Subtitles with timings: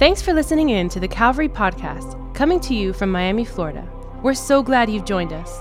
[0.00, 3.86] Thanks for listening in to the Calvary Podcast, coming to you from Miami, Florida.
[4.22, 5.60] We're so glad you've joined us.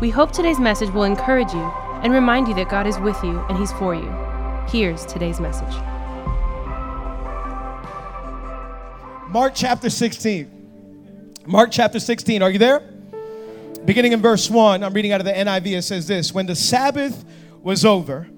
[0.00, 1.70] We hope today's message will encourage you
[2.02, 4.10] and remind you that God is with you and He's for you.
[4.68, 5.74] Here's today's message.
[9.28, 11.34] Mark chapter 16.
[11.44, 12.40] Mark chapter 16.
[12.40, 12.80] Are you there?
[13.84, 15.76] Beginning in verse 1, I'm reading out of the NIV.
[15.76, 17.22] It says this When the Sabbath
[17.60, 18.28] was over,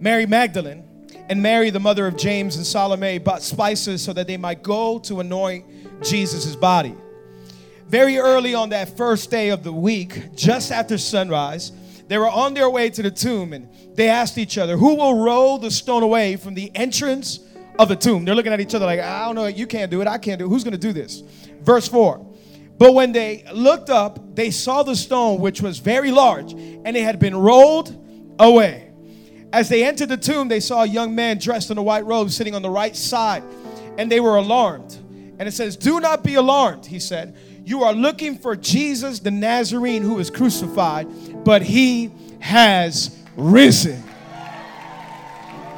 [0.00, 0.82] Mary Magdalene
[1.32, 4.98] and Mary, the mother of James and Salome, bought spices so that they might go
[4.98, 5.64] to anoint
[6.04, 6.94] Jesus' body.
[7.88, 11.72] Very early on that first day of the week, just after sunrise,
[12.06, 15.24] they were on their way to the tomb and they asked each other, Who will
[15.24, 17.40] roll the stone away from the entrance
[17.78, 18.26] of the tomb?
[18.26, 20.38] They're looking at each other like, I don't know, you can't do it, I can't
[20.38, 20.48] do it.
[20.50, 21.22] Who's going to do this?
[21.62, 22.26] Verse 4.
[22.76, 27.04] But when they looked up, they saw the stone, which was very large, and it
[27.04, 27.96] had been rolled
[28.38, 28.91] away.
[29.52, 32.30] As they entered the tomb, they saw a young man dressed in a white robe
[32.30, 33.42] sitting on the right side,
[33.98, 34.98] and they were alarmed.
[35.38, 37.36] And it says, Do not be alarmed, he said.
[37.64, 41.06] You are looking for Jesus the Nazarene who was crucified,
[41.44, 44.02] but he has risen.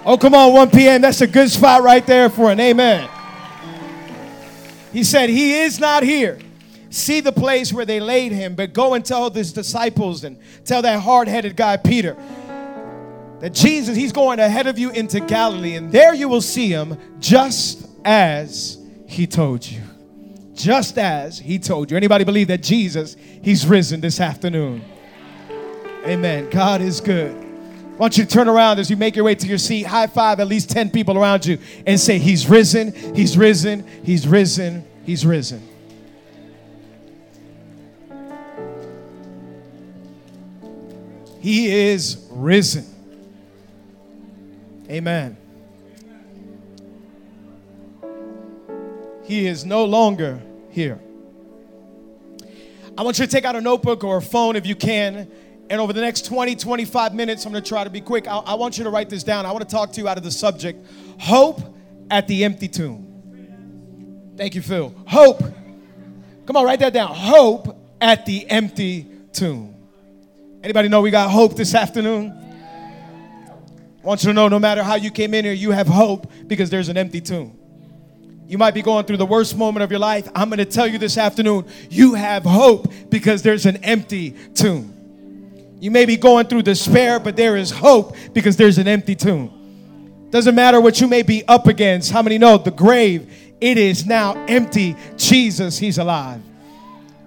[0.06, 1.00] Oh, come on, 1 p.m.
[1.00, 3.08] That's a good spot right there for an amen.
[4.92, 6.38] He said, He is not here.
[6.90, 10.82] See the place where they laid him, but go and tell his disciples and tell
[10.82, 12.16] that hard headed guy, Peter,
[13.40, 16.96] that Jesus, he's going ahead of you into Galilee, and there you will see him
[17.18, 19.82] just as he told you.
[20.54, 21.96] Just as he told you.
[21.96, 24.84] Anybody believe that Jesus, he's risen this afternoon?
[26.06, 26.48] Amen.
[26.50, 27.34] God is good.
[27.94, 30.08] I want you to turn around as you make your way to your seat, high
[30.08, 34.84] five at least 10 people around you, and say, He's risen, He's risen, He's risen,
[35.04, 35.68] He's risen.
[41.40, 42.93] He is risen.
[44.94, 45.36] Amen.
[49.24, 51.00] He is no longer here.
[52.96, 55.28] I want you to take out a notebook or a phone if you can.
[55.68, 58.28] And over the next 20, 25 minutes, I'm going to try to be quick.
[58.28, 59.46] I, I, want you to write this down.
[59.46, 60.86] I want to talk to you out of the subject
[61.18, 61.60] Hope
[62.08, 64.32] at the Empty Tomb.
[64.36, 64.94] Thank you, Phil.
[65.08, 65.40] Hope.
[66.46, 67.12] Come on, write that down.
[67.12, 69.74] Hope at the Empty Tomb.
[70.62, 72.43] Anybody know we got hope this afternoon?
[74.04, 76.68] Want you to know no matter how you came in here, you have hope because
[76.68, 77.58] there's an empty tomb.
[78.46, 80.28] You might be going through the worst moment of your life.
[80.34, 84.90] I'm going to tell you this afternoon, you have hope because there's an empty tomb.
[85.80, 90.28] You may be going through despair, but there is hope because there's an empty tomb.
[90.30, 92.12] Doesn't matter what you may be up against.
[92.12, 93.32] How many know the grave?
[93.58, 94.96] It is now empty.
[95.16, 96.42] Jesus, He's alive.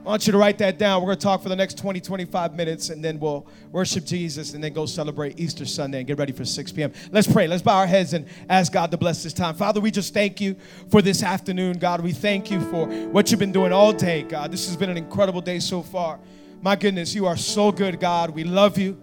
[0.08, 1.02] I want you to write that down.
[1.02, 4.54] We're going to talk for the next 20, 25 minutes, and then we'll worship Jesus
[4.54, 6.94] and then go celebrate Easter Sunday and get ready for 6 p.m.
[7.12, 7.46] Let's pray.
[7.46, 9.56] Let's bow our heads and ask God to bless this time.
[9.56, 10.56] Father, we just thank you
[10.90, 12.00] for this afternoon, God.
[12.00, 14.50] We thank you for what you've been doing all day, God.
[14.50, 16.22] This has been an incredible day so far.
[16.62, 18.30] My goodness, you are so good, God.
[18.30, 18.98] We love you.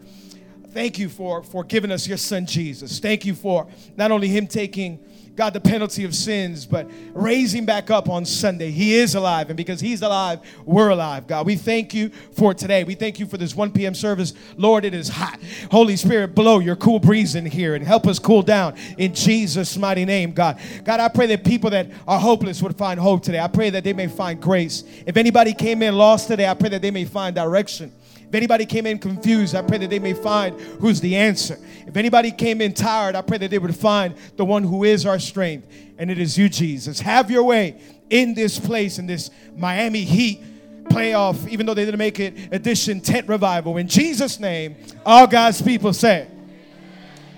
[0.70, 2.98] Thank you for, for giving us your son, Jesus.
[2.98, 5.04] Thank you for not only him taking
[5.36, 8.70] God, the penalty of sins, but raise him back up on Sunday.
[8.70, 11.44] He is alive, and because he's alive, we're alive, God.
[11.44, 12.84] We thank you for today.
[12.84, 13.94] We thank you for this 1 p.m.
[13.94, 14.32] service.
[14.56, 15.40] Lord, it is hot.
[15.72, 19.76] Holy Spirit, blow your cool breeze in here and help us cool down in Jesus'
[19.76, 20.60] mighty name, God.
[20.84, 23.40] God, I pray that people that are hopeless would find hope today.
[23.40, 24.84] I pray that they may find grace.
[25.04, 27.92] If anybody came in lost today, I pray that they may find direction.
[28.34, 31.56] If anybody came in confused, I pray that they may find who's the answer.
[31.86, 35.06] If anybody came in tired, I pray that they would find the one who is
[35.06, 35.68] our strength,
[35.98, 36.98] and it is you, Jesus.
[36.98, 37.80] Have your way
[38.10, 40.42] in this place, in this Miami Heat
[40.86, 43.76] playoff, even though they didn't make it, edition tent revival.
[43.76, 44.74] In Jesus' name,
[45.06, 46.26] all God's people say.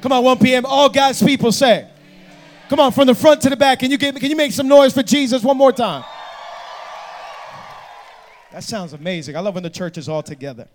[0.00, 0.64] Come on, 1 p.m.
[0.64, 1.90] All God's people say.
[2.70, 3.80] Come on, from the front to the back.
[3.80, 6.04] Can you get can you make some noise for Jesus one more time?
[8.56, 9.36] That sounds amazing.
[9.36, 10.66] I love when the church is all together.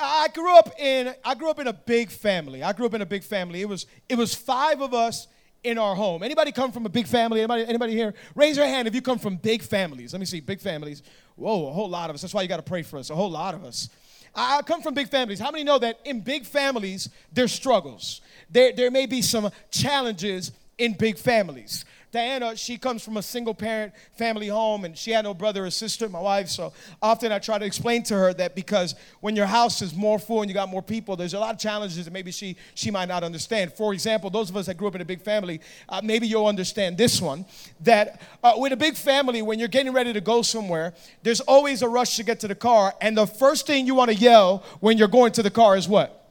[0.00, 2.62] I grew up in I grew up in a big family.
[2.62, 3.60] I grew up in a big family.
[3.60, 5.26] It was it was five of us
[5.62, 6.22] in our home.
[6.22, 7.40] Anybody come from a big family?
[7.40, 8.14] Anybody anybody here?
[8.34, 10.14] Raise your hand if you come from big families.
[10.14, 11.02] Let me see, big families.
[11.34, 12.22] Whoa, a whole lot of us.
[12.22, 13.10] That's why you got to pray for us.
[13.10, 13.90] A whole lot of us.
[14.34, 15.38] I come from big families.
[15.38, 18.22] How many know that in big families there's struggles?
[18.48, 21.84] There there may be some challenges in big families.
[22.12, 25.70] Diana, she comes from a single parent family home and she had no brother or
[25.70, 26.48] sister, my wife.
[26.48, 26.72] So
[27.02, 30.40] often I try to explain to her that because when your house is more full
[30.40, 33.08] and you got more people, there's a lot of challenges that maybe she, she might
[33.08, 33.72] not understand.
[33.72, 36.46] For example, those of us that grew up in a big family, uh, maybe you'll
[36.46, 37.44] understand this one
[37.80, 40.94] that uh, with a big family, when you're getting ready to go somewhere,
[41.24, 42.94] there's always a rush to get to the car.
[43.00, 45.88] And the first thing you want to yell when you're going to the car is
[45.88, 46.30] what?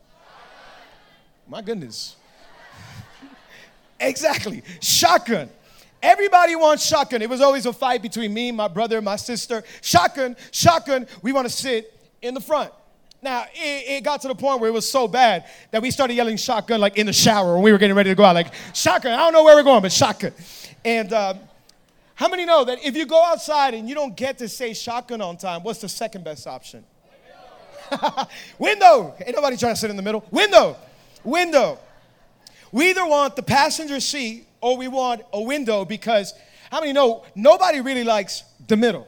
[1.48, 2.16] My goodness.
[4.00, 4.63] exactly.
[4.81, 5.50] Shotgun.
[6.01, 7.21] Everybody wants shotgun.
[7.21, 9.63] It was always a fight between me, my brother, my sister.
[9.81, 11.07] Shotgun, shotgun.
[11.21, 12.71] We want to sit in the front.
[13.21, 16.13] Now, it, it, got to the point where it was so bad that we started
[16.13, 18.36] yelling shotgun like in the shower when we were getting ready to go out.
[18.36, 20.31] Like, shotgun, I don't know where we're going, but shotgun.
[20.83, 21.39] And um,
[22.13, 25.21] how many know that if you go outside and you don't get to say shotgun
[25.21, 26.83] on time, what's the second best option?
[28.59, 29.15] Window.
[29.25, 30.24] Ain't nobody trying to sit in the middle.
[30.31, 30.77] Window.
[31.24, 31.80] Window.
[32.71, 36.33] We either want the passenger seat or we want a window because
[36.71, 39.07] how many know nobody really likes the middle?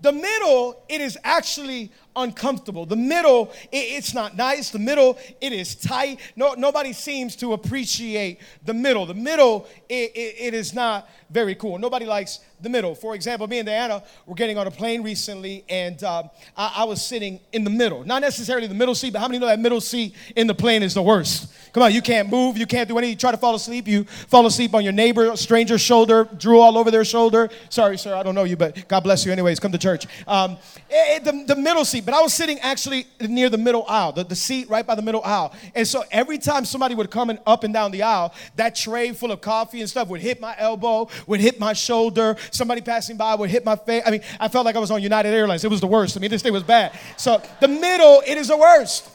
[0.00, 2.84] The middle, it is actually uncomfortable.
[2.84, 4.70] The middle, it, it's not nice.
[4.70, 6.18] The middle, it is tight.
[6.34, 9.06] No, nobody seems to appreciate the middle.
[9.06, 11.78] The middle, it, it, it is not very cool.
[11.78, 12.94] Nobody likes the middle.
[12.94, 16.84] For example, me and Diana were getting on a plane recently, and um, I, I,
[16.84, 18.04] was sitting in the middle.
[18.04, 20.82] Not necessarily the middle seat, but how many know that middle seat in the plane
[20.82, 21.52] is the worst?
[21.72, 23.12] Come on, you can't move, you can't do anything.
[23.12, 26.78] You try to fall asleep, you fall asleep on your neighbor, stranger's shoulder, drew all
[26.78, 27.50] over their shoulder.
[27.68, 29.32] Sorry, sir, I don't know you, but God bless you.
[29.32, 30.06] Anyways, come to church.
[30.26, 30.56] Um,
[30.88, 34.24] it, the, the middle seat, but I was sitting actually near the middle aisle, the,
[34.24, 35.54] the seat right by the middle aisle.
[35.74, 39.12] And so every time somebody would come in, up and down the aisle, that tray
[39.12, 42.36] full of coffee and stuff would hit my elbow, would hit my shoulder.
[42.50, 44.02] Somebody passing by would hit my face.
[44.06, 45.64] I mean, I felt like I was on United Airlines.
[45.64, 46.16] It was the worst.
[46.16, 46.98] I mean, this thing was bad.
[47.16, 49.08] So the middle, it is the worst.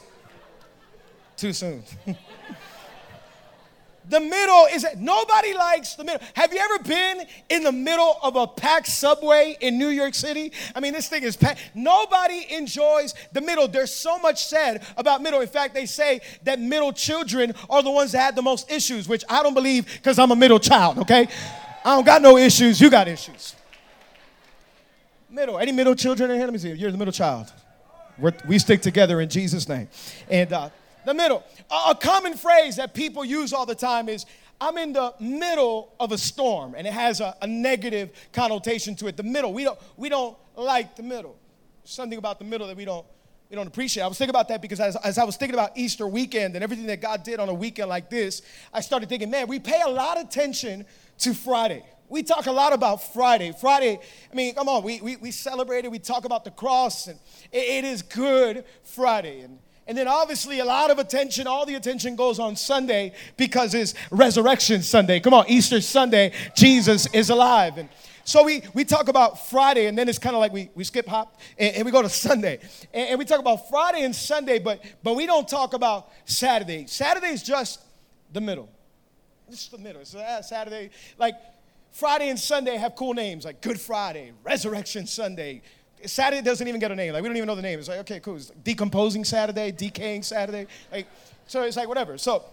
[1.38, 1.84] Too soon.
[4.10, 6.22] The middle is nobody likes the middle.
[6.34, 10.52] Have you ever been in the middle of a packed subway in New York City?
[10.76, 11.62] I mean, this thing is packed.
[11.74, 13.68] Nobody enjoys the middle.
[13.68, 15.40] There's so much said about middle.
[15.40, 19.08] In fact, they say that middle children are the ones that had the most issues,
[19.08, 21.28] which I don't believe because I'm a middle child, okay?
[21.86, 22.80] I don't got no issues.
[22.80, 23.56] You got issues.
[25.30, 25.58] Middle.
[25.58, 26.46] Any middle children in here?
[26.46, 26.72] Let me see.
[26.72, 27.52] You're the middle child.
[28.18, 29.90] We're, we stick together in Jesus' name.
[30.30, 30.70] And uh,
[31.06, 31.44] the middle.
[31.72, 34.26] A, a common phrase that people use all the time is,
[34.62, 39.08] I'm in the middle of a storm, and it has a, a, negative connotation to
[39.08, 39.18] it.
[39.18, 41.36] The middle, we don't, we don't like the middle.
[41.84, 43.06] Something about the middle that we don't,
[43.54, 44.02] we don't appreciate.
[44.02, 46.64] I was thinking about that because as, as I was thinking about Easter weekend and
[46.64, 48.42] everything that God did on a weekend like this,
[48.74, 50.88] I started thinking, man, we pay a lot of attention
[51.20, 51.86] to Friday.
[52.10, 53.54] We talk a lot about Friday.
[53.62, 54.00] Friday,
[54.32, 57.20] I mean, come on, we, we, we celebrate it, we talk about the cross, and
[57.52, 59.42] it, it is Good Friday.
[59.42, 63.76] And, and then obviously a lot of attention, all the attention goes on Sunday because
[63.76, 65.20] it's Resurrection Sunday.
[65.20, 67.78] Come on, Easter Sunday, Jesus is alive.
[67.78, 67.90] And
[68.26, 71.08] so we, we talk about Friday, and then it's kind of like we, we skip
[71.08, 72.60] hop and, and we go to Sunday.
[72.94, 76.88] And, and, we talk about Friday and Sunday, but, but we don't talk about Saturday.
[76.88, 77.82] Saturday is just
[78.32, 78.70] the middle.
[79.50, 80.04] It's the middle.
[80.06, 80.90] Saturday.
[81.18, 81.36] Like
[81.92, 85.62] Friday and Sunday have cool names like Good Friday, Resurrection Sunday.
[86.06, 87.14] Saturday doesn't even get a name.
[87.14, 87.78] Like we don't even know the name.
[87.80, 88.36] It's like okay, cool.
[88.36, 90.68] It's decomposing Saturday, decaying Saturday.
[90.92, 91.08] Like
[91.46, 92.18] so, it's like whatever.
[92.18, 92.44] So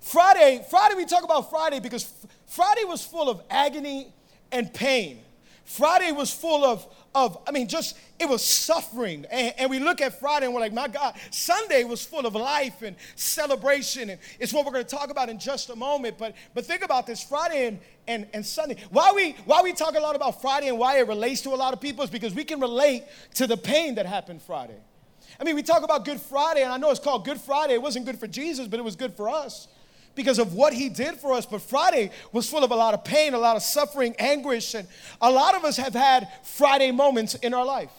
[0.00, 2.12] Friday, Friday we talk about Friday because
[2.46, 4.12] Friday was full of agony
[4.52, 5.20] and pain.
[5.66, 9.26] Friday was full of, of I mean, just, it was suffering.
[9.32, 12.36] And, and, we look at Friday and we're like, my God, Sunday was full of
[12.36, 14.10] life and celebration.
[14.10, 16.18] And it's what we're going to talk about in just a moment.
[16.18, 18.76] But, but think about this Friday and, and, and Sunday.
[18.90, 21.56] Why we, why we talk a lot about Friday and why it relates to a
[21.56, 23.02] lot of people is because we can relate
[23.34, 24.78] to the pain that happened Friday.
[25.40, 27.74] I mean, we talk about Good Friday, and I know it's called Good Friday.
[27.74, 29.66] It wasn't good for Jesus, but it was good for us
[30.16, 31.46] because of what he did for us.
[31.46, 34.88] But Friday was full of a lot of pain, a lot of suffering, anguish, and
[35.20, 37.92] a lot of us have had Friday moments in our life.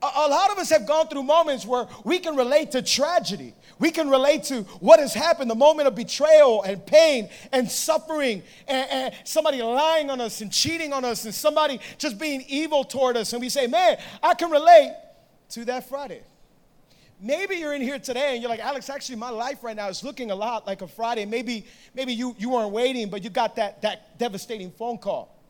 [0.00, 3.54] A, a lot of us have gone through moments where we can relate to tragedy.
[3.78, 8.42] We can relate to what has happened, the moment of betrayal and pain and suffering,
[8.68, 12.84] and, and somebody lying on us and cheating on us, and somebody just being evil
[12.84, 13.32] toward us.
[13.32, 14.94] And we say, Man, I can relate
[15.50, 16.22] to that Friday.
[17.24, 20.02] Maybe you're in here today and you're like, Alex, actually, my life right now is
[20.02, 21.24] looking a lot like a Friday.
[21.24, 21.64] Maybe,
[21.94, 25.40] maybe you, you weren't waiting, but you got that, that devastating phone call.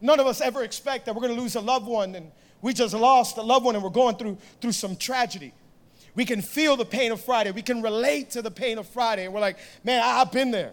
[0.00, 2.74] None of us ever expect that we're going to lose a loved one, and we
[2.74, 5.54] just lost a loved one and we're going through, through some tragedy.
[6.16, 7.52] We can feel the pain of Friday.
[7.52, 10.72] We can relate to the pain of Friday, and we're like, man, I've been there.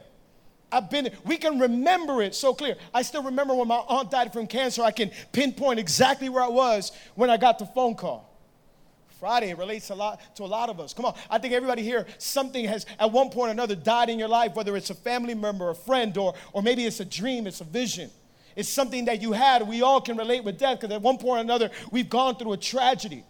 [0.72, 1.14] I've been there.
[1.26, 2.76] We can remember it so clear.
[2.92, 4.82] I still remember when my aunt died from cancer.
[4.82, 8.33] I can pinpoint exactly where I was when I got the phone call.
[9.24, 10.94] Friday It relates a lot to a lot of us.
[10.94, 14.20] Come on, I think everybody here, something has at one point or another died in
[14.20, 17.48] your life, whether it's a family member, a friend, or, or maybe it's a dream,
[17.48, 18.12] it's a vision.
[18.58, 19.66] It's something that you had.
[19.66, 22.52] We all can relate with death because at one point or another, we've gone through
[22.52, 23.24] a tragedy.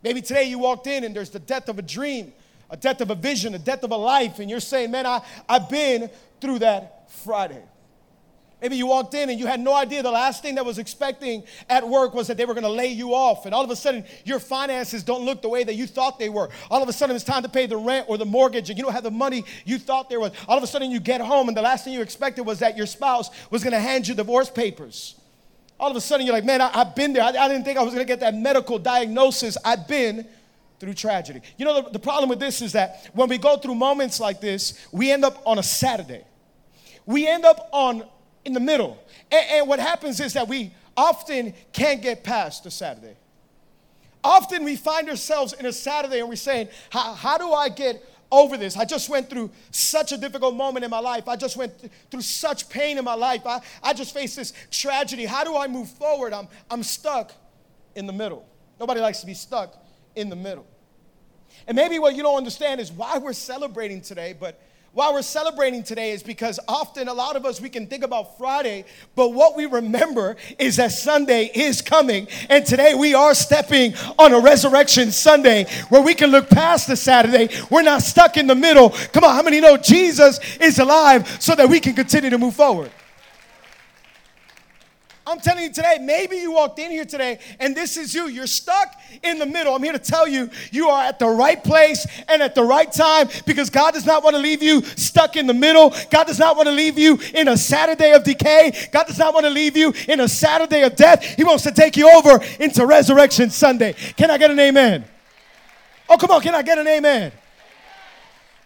[0.00, 2.32] Maybe today you walked in and there's the death of a dream,
[2.70, 5.22] a death of a vision, a death of a life, and you're saying, Man, I,
[5.48, 6.08] I've been
[6.40, 7.64] through that Friday.
[8.60, 11.44] Maybe you walked in and you had no idea the last thing that was expecting
[11.68, 13.44] at work was that they were going to lay you off.
[13.44, 16.30] And all of a sudden, your finances don't look the way that you thought they
[16.30, 16.48] were.
[16.70, 18.82] All of a sudden, it's time to pay the rent or the mortgage, and you
[18.82, 20.32] don't have the money you thought there was.
[20.48, 22.78] All of a sudden, you get home, and the last thing you expected was that
[22.78, 25.16] your spouse was going to hand you divorce papers.
[25.78, 27.22] All of a sudden, you're like, man, I, have been there.
[27.22, 29.58] I, I didn't think I was going to get that medical diagnosis.
[29.62, 30.26] I've been
[30.80, 31.42] through tragedy.
[31.58, 34.40] You know, the, the problem with this is that when we go through moments like
[34.40, 36.24] this, we end up on a Saturday.
[37.04, 38.04] We end up on
[38.46, 38.96] in the middle.
[39.30, 43.16] And, and what happens is that we often can't get past the Saturday.
[44.24, 48.56] Often we find ourselves in a Saturday and we're saying, how, do I get over
[48.56, 48.76] this?
[48.76, 51.28] I just went through such a difficult moment in my life.
[51.28, 53.42] I just went th- through such pain in my life.
[53.46, 55.26] I, I just faced this tragedy.
[55.26, 56.32] How do I move forward?
[56.32, 57.32] I'm, I'm stuck
[57.94, 58.46] in the middle.
[58.80, 59.76] Nobody likes to be stuck
[60.14, 60.66] in the middle.
[61.66, 64.60] And maybe what you don't understand is why we're celebrating today, but
[64.96, 68.38] why we're celebrating today is because often a lot of us we can think about
[68.38, 68.82] Friday,
[69.14, 72.26] but what we remember is that Sunday is coming.
[72.48, 76.96] And today we are stepping on a resurrection Sunday where we can look past the
[76.96, 77.54] Saturday.
[77.68, 78.88] We're not stuck in the middle.
[79.12, 82.54] Come on, how many know Jesus is alive so that we can continue to move
[82.54, 82.90] forward?
[85.28, 88.28] I'm telling you today, maybe you walked in here today and this is you.
[88.28, 89.74] You're stuck in the middle.
[89.74, 92.90] I'm here to tell you, you are at the right place and at the right
[92.92, 95.92] time because God does not want to leave you stuck in the middle.
[96.12, 98.88] God does not want to leave you in a Saturday of decay.
[98.92, 101.24] God does not want to leave you in a Saturday of death.
[101.24, 103.94] He wants to take you over into Resurrection Sunday.
[104.16, 105.04] Can I get an amen?
[106.08, 107.32] Oh, come on, can I get an amen?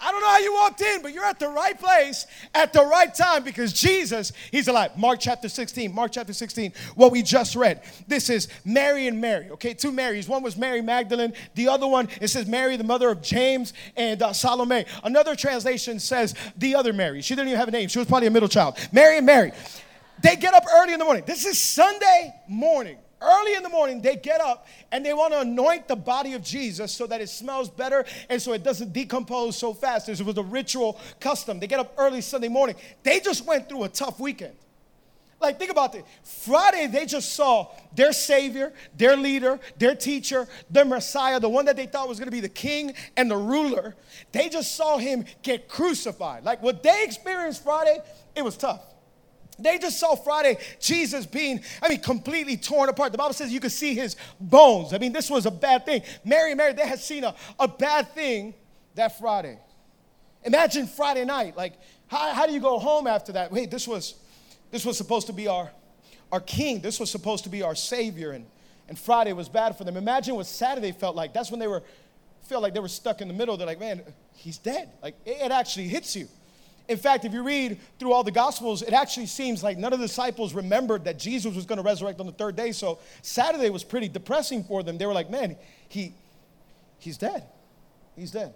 [0.02, 2.84] I don't know how you walked in, but you're at the right place at the
[2.84, 4.96] right time because Jesus, He's alive.
[4.96, 7.82] Mark chapter 16, Mark chapter 16, what we just read.
[8.08, 9.74] This is Mary and Mary, okay?
[9.74, 10.26] Two Marys.
[10.26, 14.22] One was Mary Magdalene, the other one, it says Mary, the mother of James and
[14.22, 14.86] uh, Salome.
[15.04, 17.20] Another translation says the other Mary.
[17.20, 18.78] She didn't even have a name, she was probably a middle child.
[18.92, 19.52] Mary and Mary.
[20.22, 21.24] They get up early in the morning.
[21.26, 25.40] This is Sunday morning early in the morning, they get up and they want to
[25.40, 29.56] anoint the body of Jesus so that it smells better and so it doesn't decompose
[29.56, 30.06] so fast.
[30.06, 31.60] This was a ritual custom.
[31.60, 32.76] They get up early Sunday morning.
[33.02, 34.54] They just went through a tough weekend.
[35.40, 36.02] Like, think about this.
[36.22, 41.76] Friday, they just saw their Savior, their leader, their teacher, their Messiah, the one that
[41.76, 43.96] they thought was gonna be the king and the ruler.
[44.32, 46.44] They just saw him get crucified.
[46.44, 48.00] Like, what they experienced Friday,
[48.34, 48.82] it was tough.
[49.62, 53.12] They just saw Friday Jesus being, I mean, completely torn apart.
[53.12, 54.92] The Bible says you could see his bones.
[54.92, 56.02] I mean, this was a bad thing.
[56.24, 58.54] Mary Mary, they had seen a, a bad thing
[58.94, 59.58] that Friday.
[60.44, 61.56] Imagine Friday night.
[61.56, 61.74] Like,
[62.08, 63.52] how, how do you go home after that?
[63.52, 64.14] Wait, this was
[64.70, 65.70] this was supposed to be our
[66.32, 66.80] our king.
[66.80, 68.32] This was supposed to be our savior.
[68.32, 68.46] And
[68.90, 69.96] and Friday was bad for them.
[69.96, 71.32] Imagine what Saturday felt like.
[71.32, 71.82] That's when they were
[72.42, 73.56] felt like they were stuck in the middle.
[73.56, 74.02] They're like, man,
[74.34, 74.90] he's dead.
[75.00, 76.26] Like it, it actually hits you.
[76.90, 80.00] In fact, if you read through all the Gospels, it actually seems like none of
[80.00, 82.72] the disciples remembered that Jesus was going to resurrect on the third day.
[82.72, 84.98] So Saturday was pretty depressing for them.
[84.98, 85.56] They were like, man,
[85.88, 86.14] he,
[86.98, 87.44] he's dead.
[88.16, 88.52] He's dead.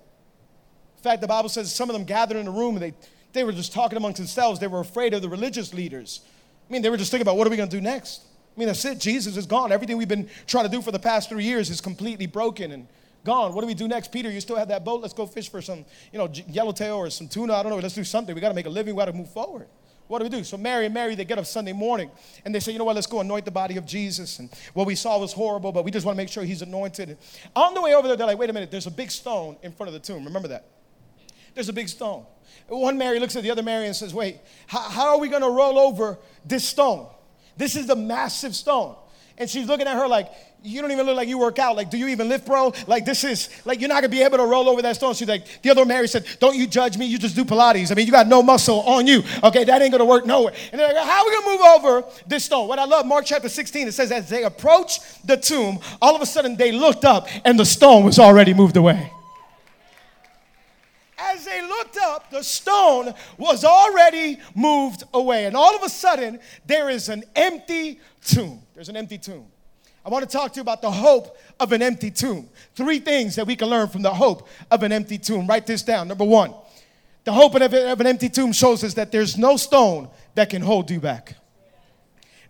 [0.96, 2.92] In fact, the Bible says some of them gathered in a room and they,
[3.32, 4.58] they were just talking amongst themselves.
[4.58, 6.20] They were afraid of the religious leaders.
[6.68, 8.22] I mean, they were just thinking about what are we going to do next?
[8.56, 8.98] I mean, that's it.
[8.98, 9.70] Jesus is gone.
[9.70, 12.72] Everything we've been trying to do for the past three years is completely broken.
[12.72, 12.88] And
[13.24, 13.54] gone.
[13.54, 14.12] What do we do next?
[14.12, 15.00] Peter, you still have that boat?
[15.00, 17.54] Let's go fish for some, you know, yellowtail or some tuna.
[17.54, 17.78] I don't know.
[17.78, 18.34] Let's do something.
[18.34, 18.94] We got to make a living.
[18.94, 19.66] We got to move forward.
[20.06, 20.44] What do we do?
[20.44, 22.10] So Mary and Mary, they get up Sunday morning
[22.44, 24.38] and they say, you know what, let's go anoint the body of Jesus.
[24.38, 27.08] And what we saw was horrible, but we just want to make sure he's anointed.
[27.08, 27.18] And
[27.56, 29.72] on the way over there, they're like, wait a minute, there's a big stone in
[29.72, 30.24] front of the tomb.
[30.24, 30.66] Remember that?
[31.54, 32.26] There's a big stone.
[32.68, 35.42] One Mary looks at the other Mary and says, wait, how, how are we going
[35.42, 37.08] to roll over this stone?
[37.56, 38.96] This is the massive stone.
[39.36, 40.30] And she's looking at her like,
[40.62, 41.76] you don't even look like you work out.
[41.76, 42.72] Like, do you even lift, bro?
[42.86, 45.12] Like, this is, like, you're not gonna be able to roll over that stone.
[45.14, 47.90] She's like, the other Mary said, don't you judge me, you just do Pilates.
[47.90, 49.22] I mean, you got no muscle on you.
[49.42, 50.54] Okay, that ain't gonna work nowhere.
[50.72, 52.68] And they're like, how are we gonna move over this stone?
[52.68, 56.22] What I love, Mark chapter 16, it says, as they approached the tomb, all of
[56.22, 59.10] a sudden they looked up and the stone was already moved away.
[61.34, 65.46] As they looked up, the stone was already moved away.
[65.46, 68.62] And all of a sudden, there is an empty tomb.
[68.74, 69.46] There's an empty tomb.
[70.06, 72.48] I want to talk to you about the hope of an empty tomb.
[72.76, 75.46] Three things that we can learn from the hope of an empty tomb.
[75.46, 76.06] Write this down.
[76.08, 76.54] Number one,
[77.24, 80.90] the hope of an empty tomb shows us that there's no stone that can hold
[80.90, 81.36] you back.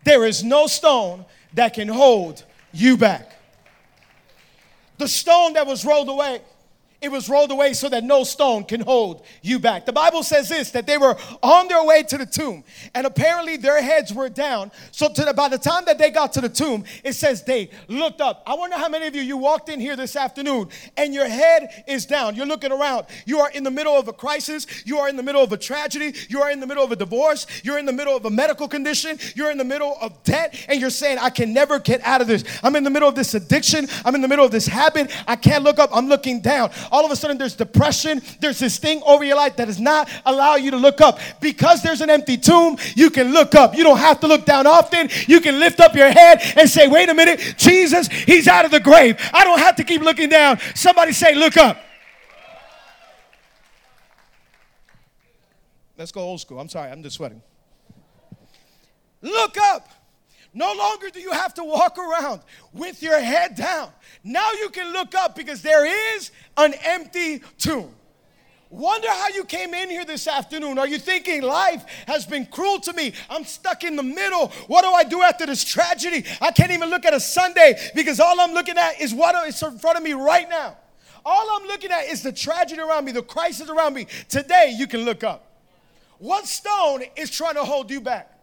[0.05, 1.25] There is no stone
[1.55, 3.31] that can hold you back.
[4.99, 6.43] The stone that was rolled away,
[7.05, 9.87] it was rolled away so that no stone can hold you back.
[9.87, 13.57] The Bible says this that they were on their way to the tomb, and apparently
[13.57, 14.73] their heads were down.
[14.91, 18.21] So the, by the time that they got to the tomb, it says they looked
[18.21, 18.43] up.
[18.47, 21.85] I wonder how many of you you walked in here this afternoon and your head
[21.87, 22.35] is down.
[22.35, 23.07] You're looking around.
[23.27, 24.67] You are in the middle of a crisis.
[24.87, 26.15] You are in the middle of a tragedy.
[26.29, 27.47] You are in the middle of a divorce.
[27.63, 29.19] You're in the middle of a medical condition.
[29.35, 32.27] You're in the middle of debt, and you're saying, "I can never get out of
[32.27, 32.45] this.
[32.63, 33.89] I'm in the middle of this addiction.
[34.05, 35.11] I'm in the middle of this habit.
[35.27, 35.91] I can't look up.
[35.93, 38.23] I'm looking down." All of a sudden, there's depression.
[38.39, 41.19] There's this thing over your life that does not allow you to look up.
[41.41, 43.77] Because there's an empty tomb, you can look up.
[43.77, 45.09] You don't have to look down often.
[45.27, 48.71] You can lift up your head and say, "Wait a minute, Jesus, He's out of
[48.71, 49.17] the grave.
[49.33, 51.79] I don't have to keep looking down." Somebody say, "Look up."
[55.99, 56.61] Let's go old school.
[56.61, 57.43] I'm sorry, I'm just sweating.
[59.21, 59.89] Look up.
[60.55, 62.41] No longer do you have to walk around
[62.73, 63.91] with your head down.
[64.23, 65.85] Now you can look up because there
[66.17, 67.93] is an empty tomb.
[68.71, 70.79] Wonder how you came in here this afternoon.
[70.79, 73.13] Are you thinking life has been cruel to me?
[73.31, 74.49] I'm stuck in the middle.
[74.67, 76.25] What do I do after this tragedy?
[76.41, 79.63] I can't even look at a Sunday because all I'm looking at is what is
[79.63, 80.77] in front of me right now.
[81.25, 84.07] All I'm looking at is the tragedy around me, the crisis around me.
[84.29, 85.53] Today, you can look up.
[86.19, 88.34] What stone is trying to hold you back?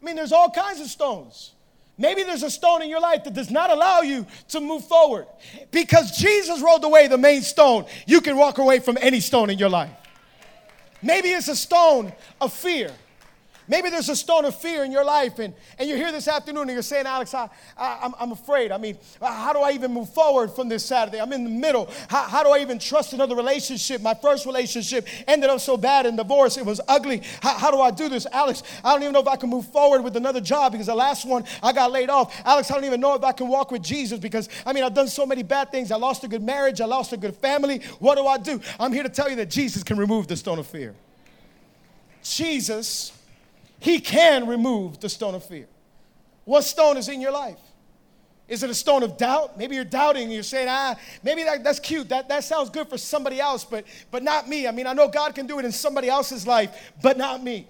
[0.00, 1.52] I mean, there's all kinds of stones.
[1.98, 5.26] Maybe there's a stone in your life that does not allow you to move forward.
[5.70, 9.58] Because Jesus rolled away the main stone, you can walk away from any stone in
[9.58, 9.90] your life.
[11.02, 12.90] Maybe it's a stone of fear.
[13.70, 16.62] Maybe there's a stone of fear in your life, and, and you're here this afternoon
[16.62, 17.48] and you're saying, Alex, I,
[17.78, 18.72] I, am I'm afraid.
[18.72, 21.20] I mean, how do I even move forward from this Saturday?
[21.20, 21.88] I'm in the middle.
[22.08, 24.02] How, how do I even trust another relationship?
[24.02, 27.22] My first relationship ended up so bad in divorce, it was ugly.
[27.42, 28.26] How, how do I do this?
[28.32, 30.94] Alex, I don't even know if I can move forward with another job because the
[30.96, 32.42] last one I got laid off.
[32.44, 34.94] Alex, I don't even know if I can walk with Jesus because, I mean, I've
[34.94, 35.92] done so many bad things.
[35.92, 37.82] I lost a good marriage, I lost a good family.
[38.00, 38.60] What do I do?
[38.80, 40.96] I'm here to tell you that Jesus can remove the stone of fear.
[42.24, 43.12] Jesus
[43.80, 45.66] he can remove the stone of fear.
[46.44, 47.58] What stone is in your life?
[48.46, 49.56] Is it a stone of doubt?
[49.56, 52.08] Maybe you're doubting you're saying, ah, maybe that, that's cute.
[52.08, 54.66] That, that sounds good for somebody else, but, but not me.
[54.66, 57.68] I mean, I know God can do it in somebody else's life, but not me.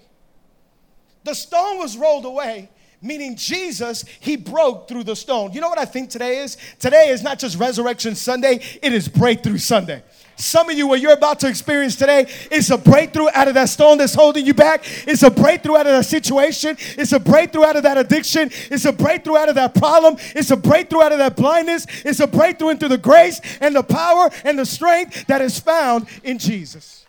[1.23, 2.71] The stone was rolled away,
[3.03, 5.53] meaning Jesus, he broke through the stone.
[5.53, 6.57] You know what I think today is?
[6.79, 10.03] Today is not just Resurrection Sunday, it is Breakthrough Sunday.
[10.41, 13.69] Some of you, what you're about to experience today is a breakthrough out of that
[13.69, 14.85] stone that's holding you back.
[15.07, 16.79] It's a breakthrough out of that situation.
[16.97, 18.51] It's a breakthrough out of that addiction.
[18.71, 20.17] It's a breakthrough out of that problem.
[20.35, 21.87] It's a breakthrough out of that blindness.
[22.07, 26.07] It's a breakthrough into the grace and the power and the strength that is found
[26.25, 27.05] in Jesus.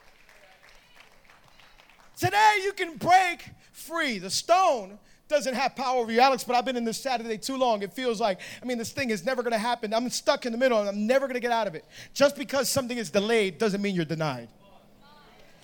[2.18, 4.20] Today, you can break free.
[4.20, 5.00] The stone
[5.32, 7.82] doesn't have power over you, Alex, but I've been in this Saturday too long.
[7.82, 9.94] It feels like, I mean, this thing is never going to happen.
[9.94, 11.86] I'm stuck in the middle and I'm never going to get out of it.
[12.14, 14.50] Just because something is delayed doesn't mean you're denied.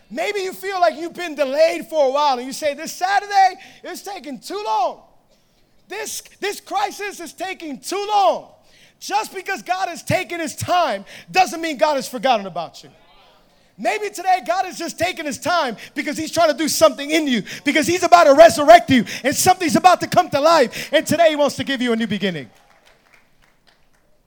[0.09, 3.55] Maybe you feel like you've been delayed for a while and you say, This Saturday
[3.83, 5.01] is taking too long.
[5.87, 8.51] This, this crisis is taking too long.
[8.99, 12.89] Just because God has taken his time doesn't mean God has forgotten about you.
[13.77, 17.27] Maybe today God is just taking his time because he's trying to do something in
[17.27, 20.91] you, because he's about to resurrect you, and something's about to come to life.
[20.91, 22.49] And today he wants to give you a new beginning.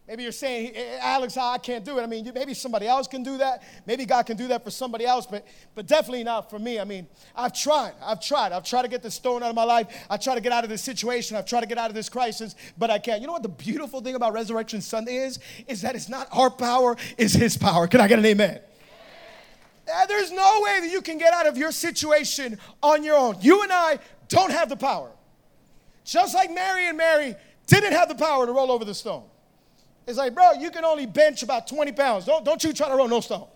[0.06, 2.02] Maybe you're saying, Alex, I can't do it.
[2.02, 3.62] I mean, maybe somebody else can do that.
[3.86, 6.80] Maybe God can do that for somebody else, but, but definitely not for me.
[6.80, 7.92] I mean, I've tried.
[8.02, 8.50] I've tried.
[8.50, 9.86] I've tried to get the stone out of my life.
[10.10, 11.36] I try to get out of this situation.
[11.36, 13.20] I've tried to get out of this crisis, but I can't.
[13.20, 15.38] You know what the beautiful thing about Resurrection Sunday is?
[15.68, 17.86] Is that it's not our power, it's His power.
[17.86, 18.60] Can I get an amen?
[20.08, 23.36] There's no way that you can get out of your situation on your own.
[23.40, 23.98] You and I
[24.28, 25.10] don't have the power.
[26.04, 27.34] Just like Mary and Mary
[27.66, 29.24] didn't have the power to roll over the stone.
[30.06, 32.24] It's like, bro, you can only bench about 20 pounds.
[32.24, 33.46] Don't, don't you try to roll no stone.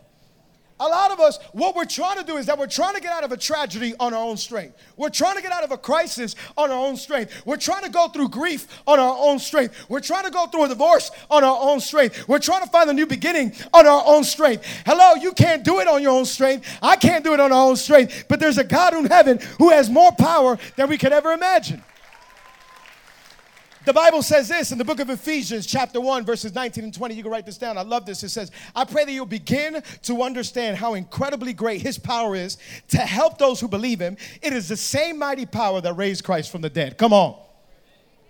[0.80, 3.12] A lot of us, what we're trying to do is that we're trying to get
[3.12, 4.76] out of a tragedy on our own strength.
[4.96, 7.46] We're trying to get out of a crisis on our own strength.
[7.46, 9.88] We're trying to go through grief on our own strength.
[9.88, 12.26] We're trying to go through a divorce on our own strength.
[12.26, 14.64] We're trying to find a new beginning on our own strength.
[14.84, 16.66] Hello, you can't do it on your own strength.
[16.82, 18.24] I can't do it on our own strength.
[18.28, 21.84] But there's a God in heaven who has more power than we could ever imagine.
[23.84, 27.14] The Bible says this in the book of Ephesians, chapter 1, verses 19 and 20.
[27.14, 27.76] You can write this down.
[27.76, 28.22] I love this.
[28.22, 32.56] It says, I pray that you'll begin to understand how incredibly great his power is
[32.88, 34.16] to help those who believe him.
[34.40, 36.96] It is the same mighty power that raised Christ from the dead.
[36.96, 37.38] Come on.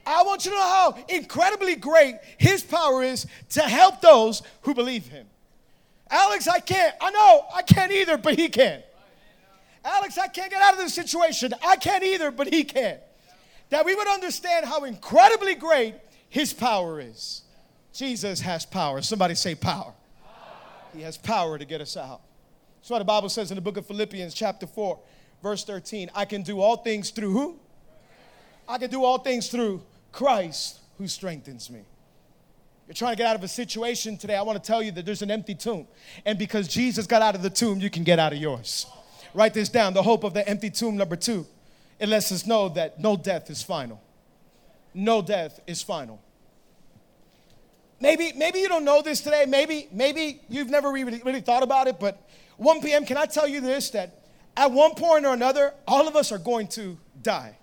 [0.04, 4.74] I want you to know how incredibly great his power is to help those who
[4.74, 5.28] believe him.
[6.10, 6.96] Alex, I can't.
[7.00, 8.82] I know I can't either, but he can.
[9.84, 11.54] Alex, I can't get out of this situation.
[11.64, 12.98] I can't either, but he can
[13.74, 15.96] that we would understand how incredibly great
[16.28, 17.42] his power is.
[17.92, 19.02] Jesus has power.
[19.02, 19.92] Somebody say power.
[20.94, 22.20] He has power to get us out.
[22.76, 24.96] That's what the Bible says in the book of Philippians, chapter 4,
[25.42, 26.08] verse 13.
[26.14, 27.58] I can do all things through who?
[28.68, 29.82] I can do all things through
[30.12, 31.80] Christ who strengthens me.
[32.86, 34.36] You're trying to get out of a situation today.
[34.36, 35.88] I want to tell you that there's an empty tomb.
[36.24, 38.86] And because Jesus got out of the tomb, you can get out of yours.
[39.34, 41.44] Write this down the hope of the empty tomb, number two.
[41.98, 44.02] It lets us know that no death is final.
[44.92, 46.20] No death is final.
[48.00, 49.46] Maybe, maybe you don't know this today.
[49.46, 53.48] Maybe, maybe you've never really, really thought about it, but 1 p.m., can I tell
[53.48, 53.90] you this?
[53.90, 54.24] That
[54.56, 57.56] at one point or another, all of us are going to die.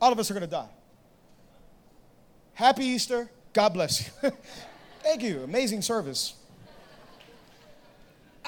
[0.00, 0.68] All of us are going to die.
[2.54, 3.30] Happy Easter.
[3.52, 4.30] God bless you.
[5.02, 5.42] Thank you.
[5.42, 6.34] Amazing service.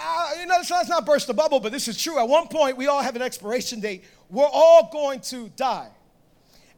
[0.04, 2.18] Uh, you know, let's not burst the bubble, but this is true.
[2.18, 4.04] At one point, we all have an expiration date.
[4.30, 5.88] We're all going to die.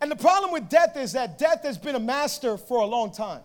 [0.00, 3.12] And the problem with death is that death has been a master for a long
[3.12, 3.40] time.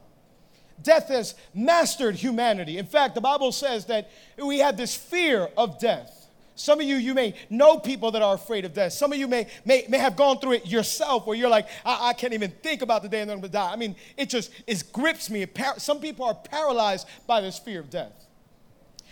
[0.81, 2.77] Death has mastered humanity.
[2.77, 6.27] In fact, the Bible says that we have this fear of death.
[6.55, 8.91] Some of you, you may know people that are afraid of death.
[8.91, 12.09] Some of you may, may, may have gone through it yourself where you're like, I,
[12.09, 13.71] I can't even think about the day I'm going to die.
[13.71, 15.45] I mean, it just it grips me.
[15.45, 18.25] Par- some people are paralyzed by this fear of death.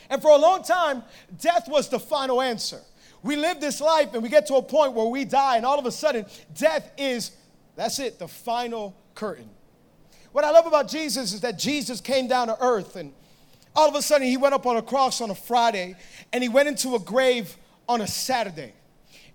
[0.09, 1.03] And for a long time,
[1.39, 2.81] death was the final answer.
[3.23, 5.79] We live this life and we get to a point where we die, and all
[5.79, 7.31] of a sudden, death is,
[7.75, 9.49] that's it, the final curtain.
[10.31, 13.13] What I love about Jesus is that Jesus came down to earth and
[13.77, 15.95] all of a sudden, he went up on a cross on a Friday
[16.33, 17.55] and he went into a grave
[17.87, 18.73] on a Saturday.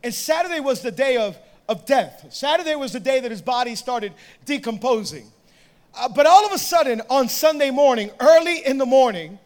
[0.03, 2.27] And Saturday was the day of, of death.
[2.31, 4.13] Saturday was the day that his body started
[4.45, 5.31] decomposing.
[5.95, 9.39] Uh, but all of a sudden, on Sunday morning, early in the morning,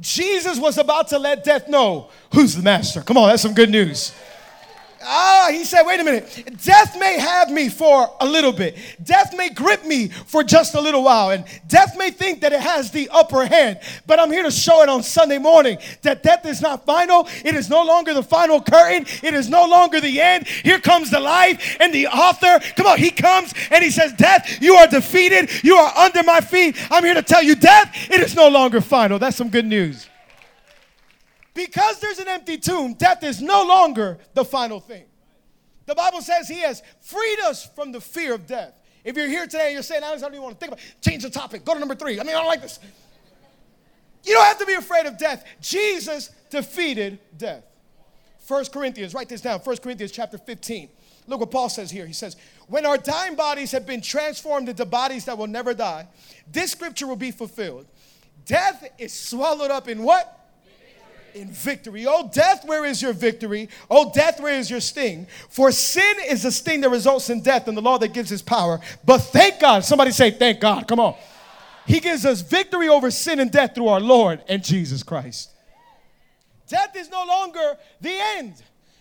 [0.00, 3.02] Jesus was about to let death know who's the master.
[3.02, 4.14] Come on, that's some good news.
[5.02, 6.58] Ah, he said, wait a minute.
[6.62, 8.76] Death may have me for a little bit.
[9.02, 11.30] Death may grip me for just a little while.
[11.30, 13.80] And death may think that it has the upper hand.
[14.06, 17.26] But I'm here to show it on Sunday morning that death is not final.
[17.44, 19.06] It is no longer the final curtain.
[19.22, 20.46] It is no longer the end.
[20.46, 22.60] Here comes the life and the author.
[22.76, 25.50] Come on, he comes and he says, Death, you are defeated.
[25.64, 26.76] You are under my feet.
[26.90, 29.18] I'm here to tell you, death, it is no longer final.
[29.18, 30.09] That's some good news.
[31.54, 35.04] Because there's an empty tomb, death is no longer the final thing.
[35.86, 38.80] The Bible says he has freed us from the fear of death.
[39.04, 40.94] If you're here today and you're saying, I don't even want to think about it,
[41.00, 42.20] change the topic, go to number three.
[42.20, 42.78] I mean, I don't like this.
[44.22, 45.44] You don't have to be afraid of death.
[45.60, 47.64] Jesus defeated death.
[48.40, 49.60] First Corinthians, write this down.
[49.60, 50.88] First Corinthians chapter 15.
[51.26, 52.06] Look what Paul says here.
[52.06, 52.36] He says,
[52.66, 56.08] When our dying bodies have been transformed into bodies that will never die,
[56.50, 57.86] this scripture will be fulfilled.
[58.46, 60.39] Death is swallowed up in what?
[61.34, 62.06] In victory.
[62.06, 63.68] Oh, death, where is your victory?
[63.90, 65.26] Oh, death, where is your sting?
[65.48, 68.42] For sin is the sting that results in death, and the law that gives us
[68.42, 68.80] power.
[69.04, 70.86] But thank God, somebody say, thank God.
[70.86, 71.14] Come on.
[71.86, 75.50] He gives us victory over sin and death through our Lord and Jesus Christ.
[76.68, 78.54] Death is no longer the end.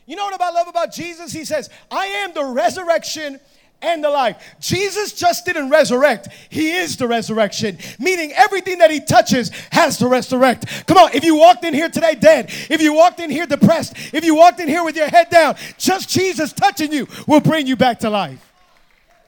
[0.07, 1.31] You know what I love about Jesus?
[1.31, 3.39] He says, I am the resurrection
[3.81, 4.55] and the life.
[4.59, 10.07] Jesus just didn't resurrect, He is the resurrection, meaning everything that He touches has to
[10.07, 10.87] resurrect.
[10.87, 13.93] Come on, if you walked in here today dead, if you walked in here depressed,
[14.13, 17.67] if you walked in here with your head down, just Jesus touching you will bring
[17.67, 18.45] you back to life.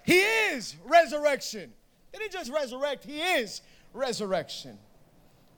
[0.03, 1.71] He is resurrection.
[2.11, 3.61] He didn't just resurrect, He is
[3.93, 4.77] resurrection.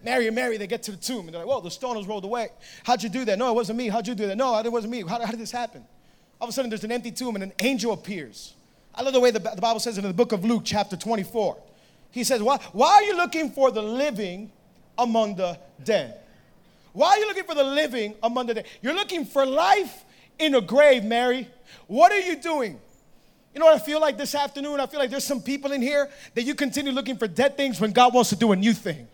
[0.04, 2.06] Mary and Mary, they get to the tomb and they're like, whoa, the stone was
[2.06, 2.50] rolled away.
[2.84, 3.40] How'd you do that?
[3.40, 3.88] No, it wasn't me.
[3.88, 4.36] How'd you do that?
[4.36, 5.02] No, it wasn't me.
[5.02, 5.86] How, how did this happen?
[6.42, 8.54] All of a sudden, there's an empty tomb and an angel appears.
[8.96, 11.58] I love the way the, the Bible says in the book of Luke, chapter 24.
[12.12, 14.52] He says, why, why are you looking for the living
[14.98, 16.20] among the dead?
[16.92, 18.66] Why are you looking for the living among the dead?
[18.82, 20.06] You're looking for life
[20.38, 21.48] in a grave, Mary.
[21.88, 22.80] What are you doing?
[23.54, 24.80] You know what I feel like this afternoon?
[24.80, 27.82] I feel like there's some people in here that you continue looking for dead things
[27.82, 29.08] when God wants to do a new thing.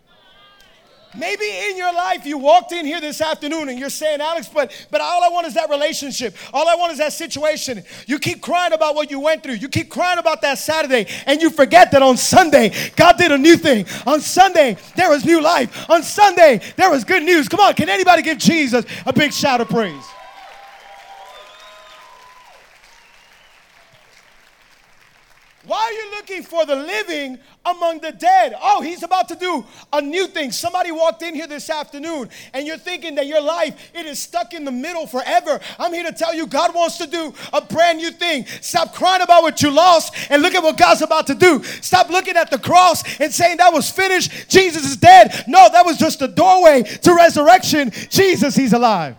[1.16, 4.70] Maybe in your life you walked in here this afternoon and you're saying, Alex, but
[4.92, 6.36] but all I want is that relationship.
[6.52, 7.82] All I want is that situation.
[8.06, 9.54] You keep crying about what you went through.
[9.54, 13.38] You keep crying about that Saturday, and you forget that on Sunday God did a
[13.38, 13.86] new thing.
[14.06, 15.90] On Sunday there was new life.
[15.90, 17.48] On Sunday there was good news.
[17.48, 20.04] Come on, can anybody give Jesus a big shout of praise?
[25.70, 28.54] Why are you looking for the living among the dead?
[28.62, 30.52] Oh, he's about to do a new thing.
[30.52, 34.54] Somebody walked in here this afternoon and you're thinking that your life it is stuck
[34.54, 35.58] in the middle forever.
[35.78, 38.46] I'm here to tell you God wants to do a brand new thing.
[38.60, 41.62] Stop crying about what you lost and look at what God's about to do.
[41.64, 44.48] Stop looking at the cross and saying that was finished.
[44.48, 45.44] Jesus is dead.
[45.48, 47.90] No, that was just a doorway to resurrection.
[48.10, 49.16] Jesus, he's alive.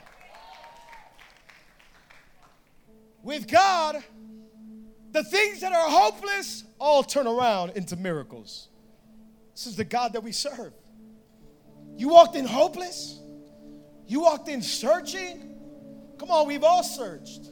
[3.24, 4.04] With God,
[5.12, 8.69] the things that are hopeless all turn around into miracles.
[9.54, 10.74] This is the God that we serve.
[11.97, 13.19] You walked in hopeless?
[14.08, 15.58] You walked in searching?
[16.17, 17.50] Come on, we've all searched.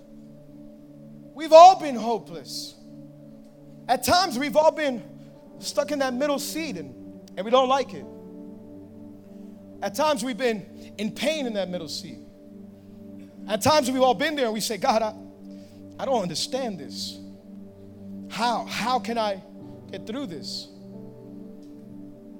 [1.33, 2.75] We've all been hopeless.
[3.87, 5.03] At times, we've all been
[5.59, 8.05] stuck in that middle seat and, and we don't like it.
[9.81, 12.19] At times, we've been in pain in that middle seat.
[13.47, 15.13] At times, we've all been there and we say, God, I,
[15.97, 17.19] I don't understand this.
[18.29, 18.65] How?
[18.65, 19.41] How can I
[19.91, 20.67] get through this?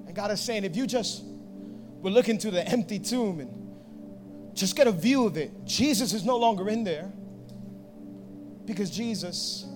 [0.06, 4.76] And God is saying, if you just would look into the empty tomb and just
[4.76, 7.12] get a view of it, Jesus is no longer in there
[8.64, 9.66] because Jesus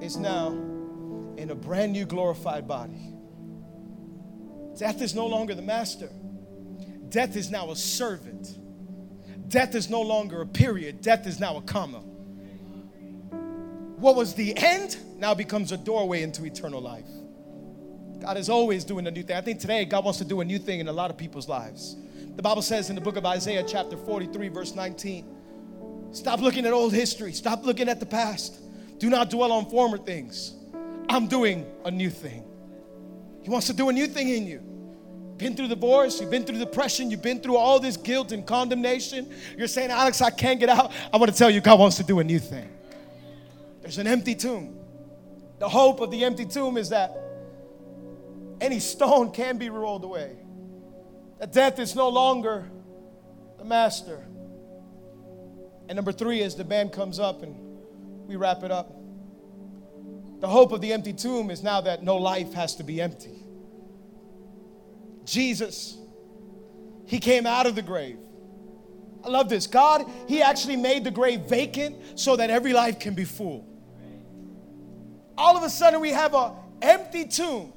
[0.00, 3.12] is now in a brand new glorified body.
[4.76, 6.08] Death is no longer the master,
[7.08, 8.58] death is now a servant.
[9.48, 12.02] Death is no longer a period, death is now a comma.
[14.02, 17.06] What was the end now becomes a doorway into eternal life.
[18.18, 19.36] God is always doing a new thing.
[19.36, 21.48] I think today God wants to do a new thing in a lot of people's
[21.48, 21.94] lives.
[22.34, 26.72] The Bible says in the book of Isaiah, chapter 43, verse 19, stop looking at
[26.72, 28.58] old history, stop looking at the past.
[28.98, 30.56] Do not dwell on former things.
[31.08, 32.42] I'm doing a new thing.
[33.44, 34.58] He wants to do a new thing in you.
[35.36, 39.32] Been through divorce, you've been through depression, you've been through all this guilt and condemnation.
[39.56, 40.90] You're saying, Alex, I can't get out.
[41.12, 42.68] I want to tell you, God wants to do a new thing.
[43.82, 44.78] There's an empty tomb.
[45.58, 47.16] The hope of the empty tomb is that
[48.60, 50.36] any stone can be rolled away.
[51.40, 52.70] That death is no longer
[53.58, 54.24] the master.
[55.88, 57.56] And number three is the band comes up and
[58.28, 58.92] we wrap it up.
[60.40, 63.42] The hope of the empty tomb is now that no life has to be empty.
[65.24, 65.96] Jesus,
[67.06, 68.18] He came out of the grave.
[69.24, 69.66] I love this.
[69.66, 73.71] God, He actually made the grave vacant so that every life can be full.
[75.42, 77.72] All of a sudden, we have an empty tomb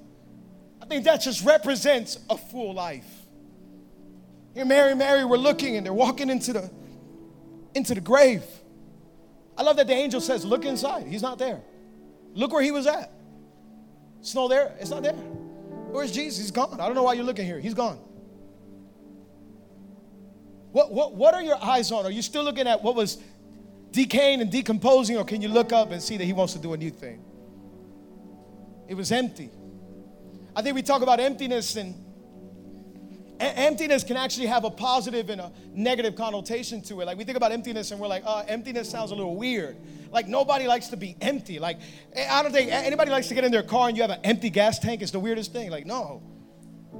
[0.86, 3.08] I think that just represents a full life.
[4.54, 6.70] Here, Mary, Mary, we're looking and they're walking into the
[7.74, 8.44] into the grave.
[9.58, 11.08] I love that the angel says, Look inside.
[11.08, 11.62] He's not there.
[12.36, 13.12] Look where he was at.
[14.20, 14.76] It's not there.
[14.80, 15.14] It's not there.
[15.14, 16.40] Where's Jesus?
[16.40, 16.80] He's gone.
[16.80, 17.60] I don't know why you're looking here.
[17.60, 17.98] He's gone.
[20.72, 22.06] What, what, what are your eyes on?
[22.06, 23.18] Are you still looking at what was
[23.92, 26.74] decaying and decomposing, or can you look up and see that he wants to do
[26.74, 27.24] a new thing?
[28.88, 29.50] It was empty.
[30.56, 31.96] I think we talk about emptiness and
[33.40, 37.06] emptiness can actually have a positive and a negative connotation to it.
[37.06, 39.78] Like we think about emptiness and we're like, oh, emptiness sounds a little weird.
[40.12, 41.60] Like nobody likes to be empty.
[41.60, 41.80] Like
[42.18, 44.50] I don't think anybody likes to get in their car and you have an empty
[44.50, 45.02] gas tank.
[45.02, 45.70] It's the weirdest thing.
[45.70, 46.24] Like no,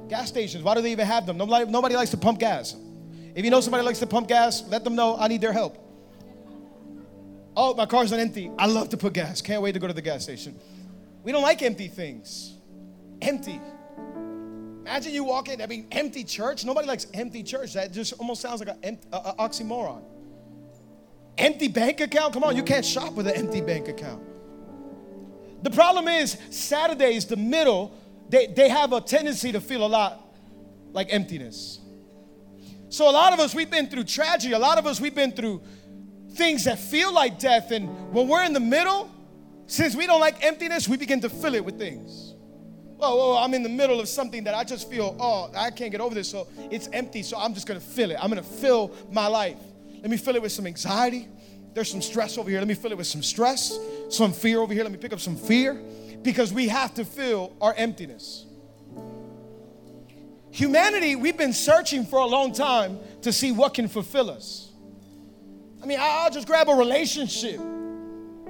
[0.08, 0.62] gas stations.
[0.62, 1.38] Why do they even have them?
[1.38, 2.76] Nobody, nobody likes to pump gas.
[3.34, 5.78] If you know somebody likes to pump gas, let them know I need their help.
[7.56, 8.50] Oh, my car's not empty.
[8.58, 9.40] I love to put gas.
[9.40, 10.58] Can't wait to go to the gas station.
[11.26, 12.54] We don't like empty things
[13.20, 13.60] empty.
[14.82, 16.64] Imagine you walk in, I mean, empty church.
[16.64, 17.72] Nobody likes empty church.
[17.72, 20.04] That just almost sounds like an oxymoron.
[21.36, 22.32] Empty bank account?
[22.32, 24.22] Come on, you can't shop with an empty bank account.
[25.64, 27.92] The problem is, Saturdays, the middle,
[28.28, 30.24] they, they have a tendency to feel a lot
[30.92, 31.80] like emptiness.
[32.88, 34.54] So, a lot of us, we've been through tragedy.
[34.54, 35.60] A lot of us, we've been through
[36.34, 37.72] things that feel like death.
[37.72, 39.10] And when we're in the middle,
[39.66, 42.34] since we don't like emptiness, we begin to fill it with things.
[42.98, 45.92] Oh, oh, I'm in the middle of something that I just feel, oh, I can't
[45.92, 46.30] get over this.
[46.30, 47.22] So it's empty.
[47.22, 48.18] So I'm just to fill it.
[48.20, 49.58] I'm to fill my life.
[50.00, 51.28] Let me fill it with some anxiety.
[51.74, 52.58] There's some stress over here.
[52.58, 54.82] Let me fill it with some stress, some fear over here.
[54.82, 55.74] Let me pick up some fear
[56.22, 58.46] because we have to fill our emptiness.
[60.52, 64.70] Humanity, we've been searching for a long time to see what can fulfill us.
[65.82, 67.60] I mean, I'll just grab a relationship.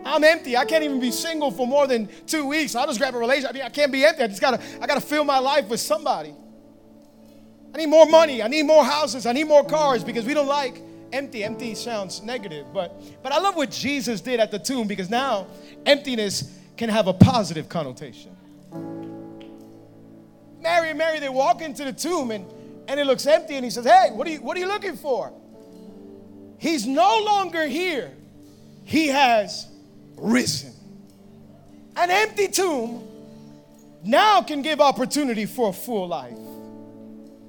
[0.07, 0.57] I'm empty.
[0.57, 2.75] I can't even be single for more than two weeks.
[2.75, 3.51] I'll just grab a relationship.
[3.51, 4.23] I mean, I can't be empty.
[4.23, 6.35] I just gotta, I gotta fill my life with somebody.
[7.75, 8.43] I need more money.
[8.43, 9.27] I need more houses.
[9.27, 10.81] I need more cars because we don't like
[11.13, 11.45] empty.
[11.45, 15.47] Empty sounds negative, but but I love what Jesus did at the tomb because now
[15.85, 18.37] emptiness can have a positive connotation.
[20.61, 22.45] Mary and Mary, they walk into the tomb and,
[22.89, 24.97] and it looks empty, and he says, Hey, what are you what are you looking
[24.97, 25.33] for?
[26.59, 28.13] He's no longer here.
[28.85, 29.69] He has
[30.17, 30.73] risen.
[31.97, 33.07] An empty tomb
[34.05, 36.37] now can give opportunity for a full life.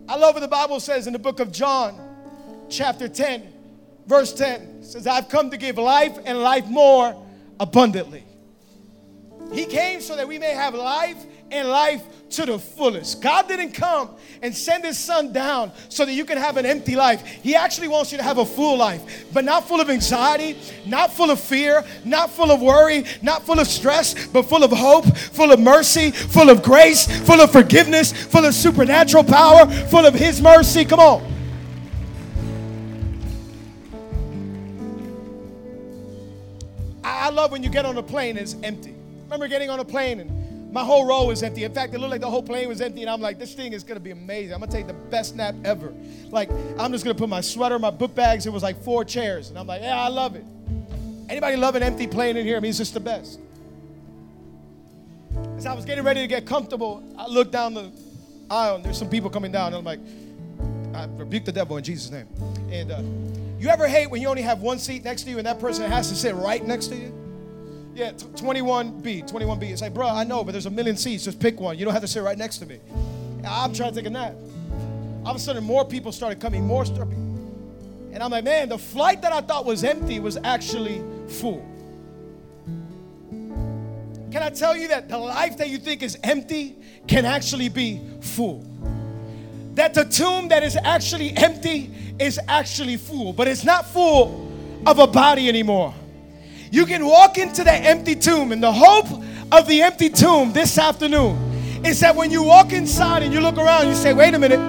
[0.10, 2.00] I love what the Bible says in the book of John,
[2.70, 3.54] chapter 10,
[4.06, 4.84] verse 10.
[4.84, 7.22] Says, I've come to give life and life more
[7.60, 8.24] abundantly.
[9.52, 11.18] He came so that we may have life
[11.52, 13.22] and life to the fullest.
[13.22, 14.10] God didn't come
[14.42, 17.26] and send his son down so that you can have an empty life.
[17.26, 21.14] He actually wants you to have a full life, but not full of anxiety, not
[21.14, 25.06] full of fear, not full of worry, not full of stress, but full of hope,
[25.18, 30.14] full of mercy, full of grace, full of forgiveness, full of supernatural power, full of
[30.14, 30.84] his mercy.
[30.84, 31.34] Come on.
[37.04, 38.94] I love when you get on a plane and it's empty.
[39.26, 40.47] Remember getting on a plane and
[40.78, 41.64] my whole row was empty.
[41.64, 43.74] In fact, it looked like the whole plane was empty, and I'm like, this thing
[43.74, 44.54] is gonna be amazing.
[44.54, 45.92] I'm gonna take the best nap ever.
[46.30, 48.46] Like, I'm just gonna put my sweater, my book bags.
[48.46, 50.46] It was like four chairs, and I'm like, yeah, I love it.
[51.30, 52.58] Anybody love an empty plane in here?
[52.58, 53.40] I mean, it's just the best.
[55.58, 57.92] As I was getting ready to get comfortable, I looked down the
[58.48, 60.00] aisle, and there's some people coming down, and I'm like,
[60.94, 62.28] I rebuke the devil in Jesus' name.
[62.70, 63.02] And uh,
[63.58, 65.90] you ever hate when you only have one seat next to you, and that person
[65.90, 67.27] has to sit right next to you?
[67.98, 69.72] Yeah, 21B, 21B.
[69.72, 71.24] It's like, bro, I know, but there's a million seats.
[71.24, 71.80] Just pick one.
[71.80, 72.80] You don't have to sit right next to me.
[73.44, 74.36] I'm trying to take a nap.
[75.26, 77.16] All of a sudden, more people started coming, more started.
[77.16, 81.66] And I'm like, man, the flight that I thought was empty was actually full.
[84.32, 86.76] Can I tell you that the life that you think is empty
[87.08, 88.64] can actually be full?
[89.74, 94.52] That the tomb that is actually empty is actually full, but it's not full
[94.86, 95.96] of a body anymore.
[96.72, 99.08] You can walk into that empty tomb, and the hope
[99.52, 101.38] of the empty tomb this afternoon
[101.86, 104.60] is that when you walk inside and you look around, you say, wait a minute,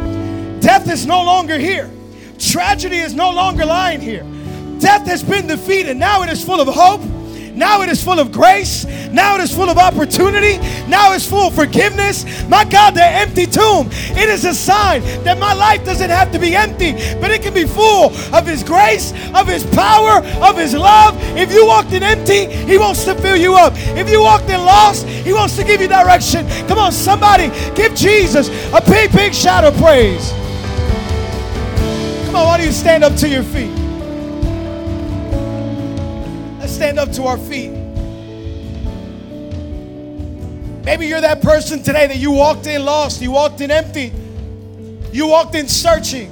[0.61, 1.91] death is no longer here.
[2.39, 4.25] Tragedy is no longer lying here.
[4.79, 5.97] Death has been defeated.
[5.97, 7.01] Now it is full of hope
[7.59, 8.85] now it is full of grace.
[9.11, 10.59] Now it is full of opportunity.
[10.87, 12.25] Now it's full of forgiveness.
[12.49, 13.89] My God, the empty tomb.
[13.91, 17.53] It is a sign that my life doesn't have to be empty, but it can
[17.53, 21.17] be full of His grace, of His power, of His love.
[21.37, 23.73] If you walked in empty, He wants to fill you up.
[23.77, 26.49] If you walked in lost, He wants to give you direction.
[26.69, 30.31] Come on, somebody, give Jesus a big, big shout of praise.
[32.27, 33.88] Come on, why don't you stand up to your feet?
[36.79, 37.73] Stand up to our feet.
[40.85, 44.13] Maybe you're that person today that you walked in lost, you walked in empty,
[45.11, 46.31] you walked in searching.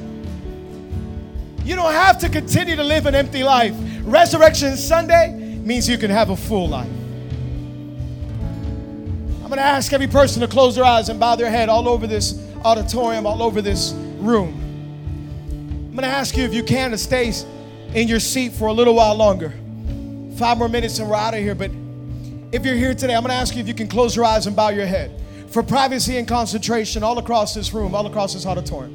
[1.64, 3.74] You don't have to continue to live an empty life.
[4.02, 6.87] Resurrection Sunday means you can have a full life.
[9.42, 11.88] I'm going to ask every person to close their eyes and bow their head all
[11.88, 14.54] over this auditorium, all over this room.
[15.50, 17.32] I'm going to ask you if you can to stay
[17.94, 19.52] in your seat for a little while longer.
[20.37, 21.55] Five more minutes and we're out of here.
[21.55, 21.70] But
[22.53, 24.46] if you're here today, I'm going to ask you if you can close your eyes
[24.46, 25.18] and bow your head
[25.49, 28.92] for privacy and concentration all across this room, all across this auditorium.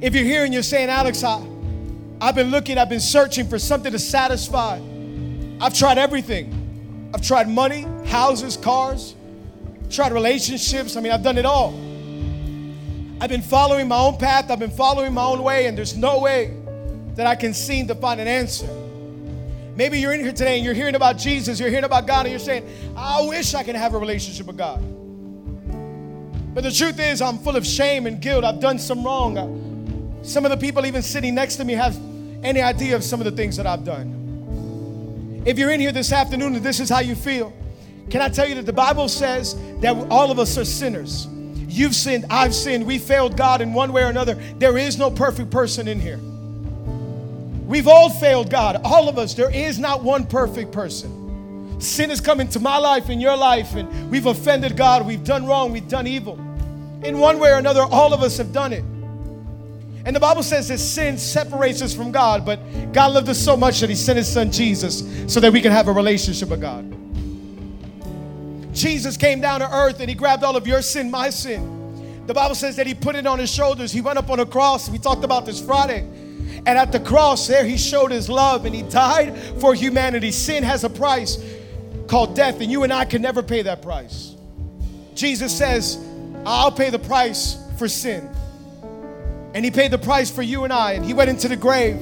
[0.00, 1.44] If you're here and you're saying, Alex, I,
[2.20, 4.80] I've been looking, I've been searching for something to satisfy.
[5.60, 7.10] I've tried everything.
[7.12, 9.16] I've tried money, houses, cars,
[9.90, 10.96] tried relationships.
[10.96, 11.70] I mean, I've done it all.
[13.20, 16.20] I've been following my own path, I've been following my own way, and there's no
[16.20, 16.56] way
[17.16, 18.68] that I can seem to find an answer.
[19.78, 22.30] Maybe you're in here today and you're hearing about Jesus, you're hearing about God, and
[22.30, 24.80] you're saying, I wish I could have a relationship with God.
[26.52, 28.42] But the truth is, I'm full of shame and guilt.
[28.42, 30.18] I've done some wrong.
[30.24, 31.96] Some of the people even sitting next to me have
[32.42, 35.44] any idea of some of the things that I've done.
[35.46, 37.52] If you're in here this afternoon and this is how you feel,
[38.10, 41.28] can I tell you that the Bible says that all of us are sinners?
[41.68, 44.34] You've sinned, I've sinned, we failed God in one way or another.
[44.58, 46.18] There is no perfect person in here.
[47.68, 49.34] We've all failed God, all of us.
[49.34, 51.76] There is not one perfect person.
[51.80, 55.06] Sin has come into my life and your life, and we've offended God.
[55.06, 55.70] We've done wrong.
[55.70, 56.36] We've done evil.
[57.04, 58.82] In one way or another, all of us have done it.
[60.06, 62.58] And the Bible says that sin separates us from God, but
[62.94, 65.70] God loved us so much that He sent His Son Jesus so that we can
[65.70, 66.90] have a relationship with God.
[68.74, 72.24] Jesus came down to earth and He grabbed all of your sin, my sin.
[72.26, 73.92] The Bible says that He put it on His shoulders.
[73.92, 74.88] He went up on a cross.
[74.88, 76.08] We talked about this Friday.
[76.66, 80.30] And at the cross, there he showed his love and he died for humanity.
[80.30, 81.38] Sin has a price
[82.06, 84.34] called death, and you and I can never pay that price.
[85.14, 85.98] Jesus says,
[86.46, 88.28] I'll pay the price for sin.
[89.54, 91.96] And he paid the price for you and I, and he went into the grave.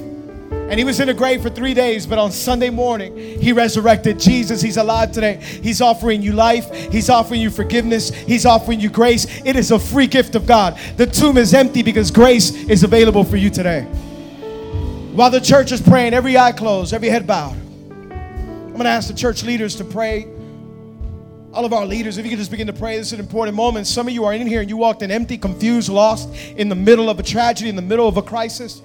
[0.51, 4.19] And he was in the grave for three days, but on Sunday morning, he resurrected.
[4.19, 5.35] Jesus, he's alive today.
[5.41, 9.25] He's offering you life, he's offering you forgiveness, he's offering you grace.
[9.45, 10.77] It is a free gift of God.
[10.97, 13.87] The tomb is empty because grace is available for you today.
[15.17, 17.55] While the church is praying, every eye closed, every head bowed.
[17.55, 20.27] I'm going to ask the church leaders to pray.
[21.53, 23.57] All of our leaders, if you could just begin to pray, this is an important
[23.57, 23.87] moment.
[23.87, 26.75] Some of you are in here and you walked in empty, confused, lost, in the
[26.75, 28.83] middle of a tragedy, in the middle of a crisis,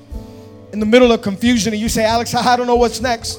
[0.72, 3.38] in the middle of confusion, and you say, Alex, I don't know what's next.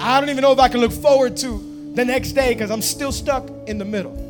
[0.00, 2.82] I don't even know if I can look forward to the next day because I'm
[2.82, 4.24] still stuck in the middle.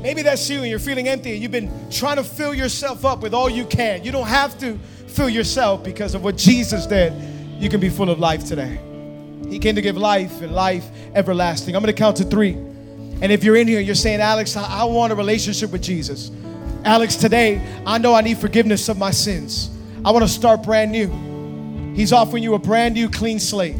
[0.00, 3.20] Maybe that's you and you're feeling empty and you've been trying to fill yourself up
[3.20, 4.02] with all you can.
[4.02, 4.78] You don't have to
[5.12, 7.12] fill yourself because of what Jesus did.
[7.60, 8.80] You can be full of life today.
[9.48, 11.76] He came to give life and life everlasting.
[11.76, 12.52] I'm going to count to three.
[12.54, 16.32] And if you're in here, you're saying, Alex, I, want a relationship with Jesus.
[16.84, 19.70] Alex, today, I know I need forgiveness of my sins.
[20.04, 21.94] I want to start brand new.
[21.94, 23.76] He's offering you a brand new clean slate.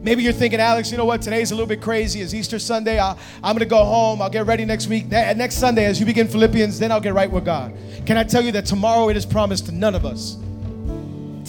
[0.00, 1.20] Maybe you're thinking, Alex, you know what?
[1.20, 2.22] Today's a little bit crazy.
[2.22, 2.98] It's Easter Sunday.
[2.98, 4.22] I, am going to go home.
[4.22, 5.08] I'll get ready next week.
[5.08, 7.76] Next Sunday, as you begin Philippians, then I'll get right with God.
[8.06, 10.38] Can I tell you that tomorrow it is promised to none of us?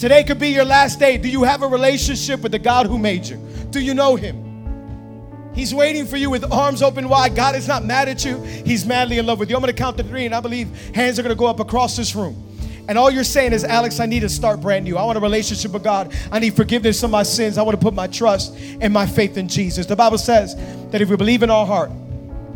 [0.00, 1.18] Today could be your last day.
[1.18, 3.36] Do you have a relationship with the God who made you?
[3.68, 5.52] Do you know Him?
[5.54, 7.36] He's waiting for you with arms open wide.
[7.36, 9.56] God is not mad at you, He's madly in love with you.
[9.56, 12.14] I'm to count to three, and I believe hands are to go up across this
[12.14, 12.42] room.
[12.88, 14.96] And all you're saying is, Alex, I need to start brand new.
[14.96, 16.14] I want a relationship with God.
[16.32, 17.58] I need forgiveness of my sins.
[17.58, 19.84] I want to put my trust and my faith in Jesus.
[19.84, 20.56] The Bible says
[20.92, 21.90] that if we believe in our heart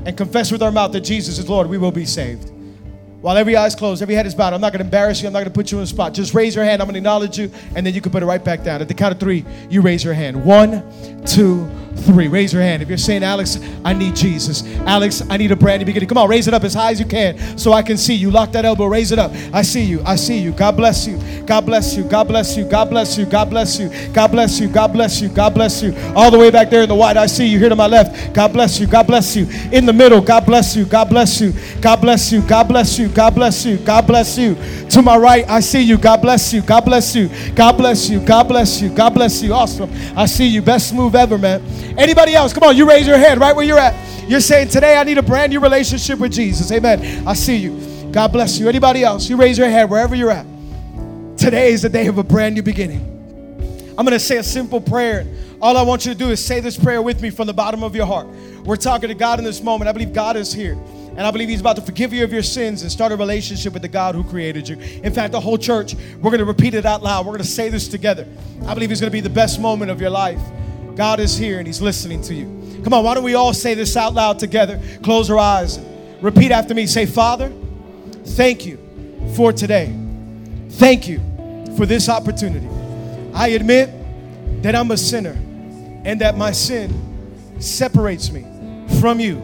[0.07, 2.54] and confess with our mouth that Jesus is Lord, we will be saved.
[3.25, 5.27] While every eye's closed, every head is bowed, I'm not going to embarrass you.
[5.27, 6.13] I'm not going to put you in a spot.
[6.13, 6.83] Just raise your hand.
[6.83, 8.83] I'm going to acknowledge you, and then you can put it right back down.
[8.83, 10.45] At the count of three, you raise your hand.
[10.45, 10.83] One,
[11.25, 11.67] two,
[11.97, 12.29] three.
[12.29, 12.83] Raise your hand.
[12.83, 14.65] If you're saying, Alex, I need Jesus.
[14.81, 16.09] Alex, I need a brand new beginning.
[16.09, 18.31] Come on, raise it up as high as you can so I can see you.
[18.31, 19.33] Lock that elbow, raise it up.
[19.53, 20.03] I see you.
[20.05, 20.53] I see you.
[20.53, 21.19] God bless you.
[21.47, 22.05] God bless you.
[22.05, 22.65] God bless you.
[22.65, 23.25] God bless you.
[23.25, 23.89] God bless you.
[24.13, 24.69] God bless you.
[24.69, 25.29] God bless you.
[25.29, 25.95] God bless you.
[26.15, 27.59] All the way back there in the white, I see you.
[27.59, 28.35] Here to my left.
[28.35, 28.87] God bless you.
[28.87, 29.47] God bless you.
[29.73, 30.85] In the middle, God bless you.
[30.85, 31.55] God bless you.
[31.81, 32.43] God bless you.
[32.43, 33.09] God bless you.
[33.15, 33.79] God bless you.
[33.79, 34.57] God bless you.
[34.91, 35.97] To my right, I see you.
[35.97, 36.63] God bless you.
[36.63, 37.29] God bless you.
[37.55, 38.21] God bless you.
[38.21, 38.89] God bless you.
[38.91, 39.55] God bless you.
[39.55, 39.91] Awesome.
[40.17, 40.63] I see you.
[40.63, 41.63] Best move ever, man.
[41.97, 42.53] Anybody else?
[42.53, 43.95] Come on, you raise your hand right where you're at.
[44.29, 46.71] You're saying, Today I need a brand new relationship with Jesus.
[46.73, 47.27] Amen.
[47.27, 48.11] I see you.
[48.11, 48.69] God bless you.
[48.69, 49.29] Anybody else?
[49.29, 50.47] You raise your hand wherever you're at.
[51.37, 53.11] Today is the day of a brand new beginning.
[53.97, 55.27] I'm going to say a simple prayer.
[55.61, 57.83] All I want you to do is say this prayer with me from the bottom
[57.83, 58.27] of your heart.
[58.65, 59.89] We're talking to God in this moment.
[59.89, 60.77] I believe God is here.
[61.17, 63.73] And I believe He's about to forgive you of your sins and start a relationship
[63.73, 64.77] with the God who created you.
[64.77, 67.25] In fact, the whole church, we're going to repeat it out loud.
[67.25, 68.27] We're going to say this together.
[68.67, 70.41] I believe it's going to be the best moment of your life.
[70.97, 72.83] God is here and He's listening to you.
[72.83, 74.81] Come on, why don't we all say this out loud together?
[75.03, 75.79] Close our eyes.
[76.21, 76.87] Repeat after me.
[76.87, 77.53] Say, Father,
[78.25, 78.79] thank you
[79.35, 79.95] for today.
[80.71, 81.21] Thank you
[81.77, 82.69] for this opportunity.
[83.33, 83.91] I admit
[84.63, 85.37] that I'm a sinner
[86.05, 88.45] and that my sin separates me
[89.01, 89.41] from you.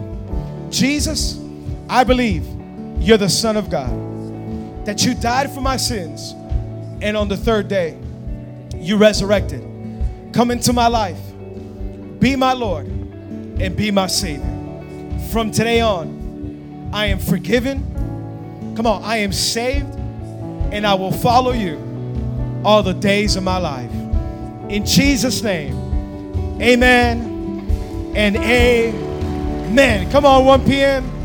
[0.69, 1.40] Jesus,
[1.91, 2.47] I believe
[2.99, 6.31] you're the Son of God, that you died for my sins,
[7.01, 7.97] and on the third day,
[8.73, 9.61] you resurrected.
[10.31, 11.19] Come into my life
[12.21, 14.45] be my Lord and be my Savior.
[15.31, 18.73] From today on, I am forgiven.
[18.77, 19.93] Come on, I am saved
[20.71, 21.77] and I will follow you
[22.63, 23.91] all the days of my life.
[24.69, 25.75] In Jesus' name,
[26.61, 30.11] amen and amen.
[30.11, 31.20] Come on, 1 p.m.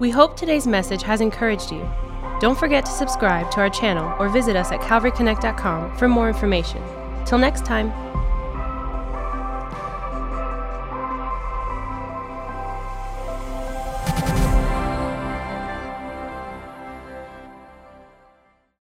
[0.00, 1.86] We hope today's message has encouraged you.
[2.40, 6.82] Don't forget to subscribe to our channel or visit us at calvaryconnect.com for more information.
[7.26, 8.09] Till next time.